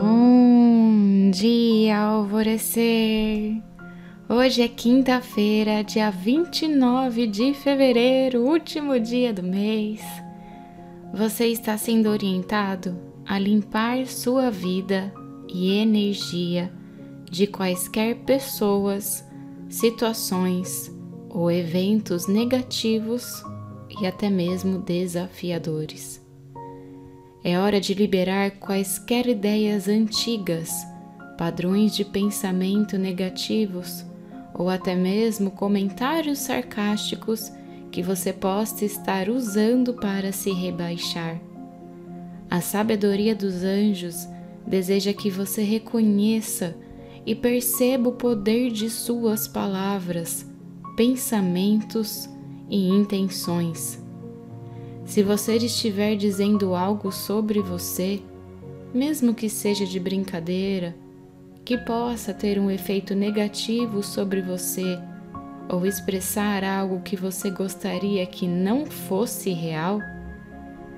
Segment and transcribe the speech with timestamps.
[0.00, 3.60] Bom dia, alvorecer!
[4.28, 10.00] Hoje é quinta-feira, dia 29 de fevereiro, último dia do mês.
[11.12, 15.12] Você está sendo orientado a limpar sua vida
[15.52, 16.72] e energia
[17.28, 19.24] de quaisquer pessoas,
[19.68, 20.94] situações
[21.28, 23.42] ou eventos negativos
[24.00, 26.27] e até mesmo desafiadores.
[27.44, 30.70] É hora de liberar quaisquer ideias antigas,
[31.36, 34.04] padrões de pensamento negativos
[34.52, 37.52] ou até mesmo comentários sarcásticos
[37.92, 41.40] que você possa estar usando para se rebaixar.
[42.50, 44.26] A sabedoria dos anjos
[44.66, 46.76] deseja que você reconheça
[47.24, 50.46] e perceba o poder de suas palavras,
[50.96, 52.28] pensamentos
[52.68, 54.07] e intenções.
[55.08, 58.20] Se você estiver dizendo algo sobre você,
[58.92, 60.94] mesmo que seja de brincadeira,
[61.64, 64.98] que possa ter um efeito negativo sobre você,
[65.66, 69.98] ou expressar algo que você gostaria que não fosse real,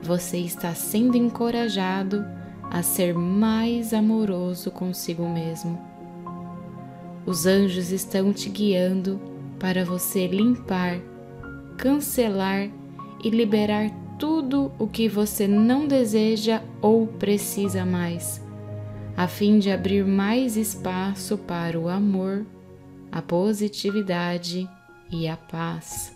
[0.03, 2.27] você está sendo encorajado
[2.69, 5.81] a ser mais amoroso consigo mesmo.
[7.25, 9.21] Os anjos estão te guiando
[9.57, 10.99] para você limpar,
[11.77, 12.69] cancelar
[13.23, 13.91] e liberar
[14.21, 18.45] tudo o que você não deseja ou precisa mais,
[19.17, 22.45] a fim de abrir mais espaço para o amor,
[23.11, 24.69] a positividade
[25.11, 26.15] e a paz.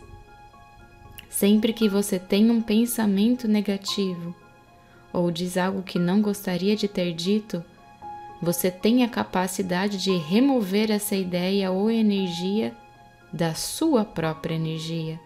[1.31, 4.37] Sempre que você tem um pensamento negativo
[5.11, 7.65] ou diz algo que não gostaria de ter dito,
[8.43, 12.75] você tem a capacidade de remover essa ideia ou energia
[13.33, 15.19] da sua própria energia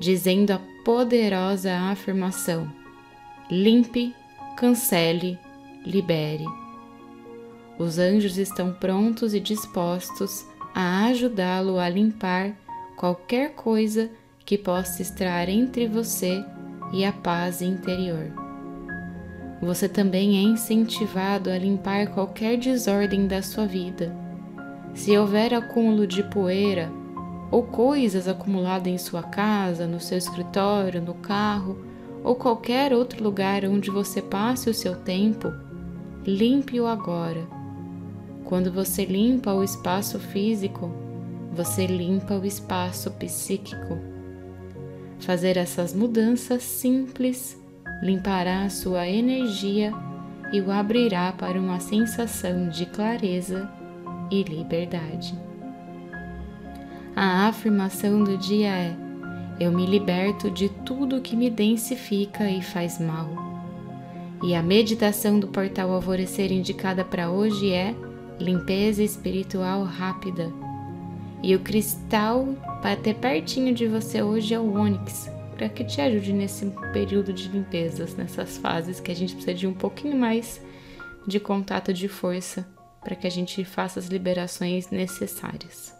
[0.00, 2.72] dizendo a poderosa afirmação:
[3.50, 4.14] limpe,
[4.56, 5.38] cancele,
[5.86, 6.46] libere.
[7.78, 12.52] Os anjos estão prontos e dispostos a ajudá-lo a limpar
[12.96, 14.10] qualquer coisa
[14.44, 16.44] que possa estar entre você
[16.92, 18.30] e a paz interior.
[19.62, 24.14] Você também é incentivado a limpar qualquer desordem da sua vida.
[24.94, 26.90] Se houver acúmulo de poeira,
[27.50, 31.78] ou coisas acumuladas em sua casa, no seu escritório, no carro
[32.22, 35.52] ou qualquer outro lugar onde você passe o seu tempo,
[36.24, 37.46] limpe-o agora.
[38.44, 40.90] Quando você limpa o espaço físico,
[41.52, 43.98] você limpa o espaço psíquico.
[45.20, 47.58] Fazer essas mudanças simples
[48.02, 49.92] limpará a sua energia
[50.52, 53.70] e o abrirá para uma sensação de clareza
[54.30, 55.49] e liberdade.
[57.14, 58.96] A afirmação do dia é:
[59.58, 63.28] Eu me liberto de tudo que me densifica e faz mal.
[64.42, 67.94] E a meditação do portal Alvorecer indicada para hoje é
[68.38, 70.50] limpeza espiritual rápida.
[71.42, 72.48] E o cristal
[72.80, 77.32] para ter pertinho de você hoje é o ônix, para que te ajude nesse período
[77.32, 80.60] de limpezas, nessas fases que a gente precisa de um pouquinho mais
[81.26, 82.66] de contato de força
[83.02, 85.99] para que a gente faça as liberações necessárias.